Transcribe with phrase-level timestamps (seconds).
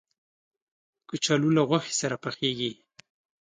[1.09, 2.71] کچالو له غوښې سره پخېږي